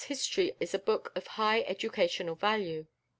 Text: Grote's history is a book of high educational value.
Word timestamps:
Grote's 0.01 0.07
history 0.19 0.55
is 0.59 0.73
a 0.73 0.79
book 0.79 1.11
of 1.15 1.27
high 1.37 1.61
educational 1.61 2.33
value. 2.33 2.87